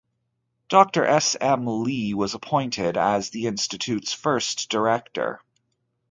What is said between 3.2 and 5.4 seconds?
the Institute's first director.